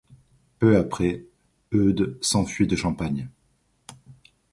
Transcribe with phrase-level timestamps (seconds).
[0.57, 1.25] Peu après,
[1.71, 3.29] Eudes s'enfuit de Champagne.